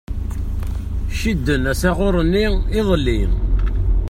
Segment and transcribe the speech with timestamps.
[1.19, 2.45] Cidden asaɣuṛ-nni
[2.79, 3.21] iḍelli.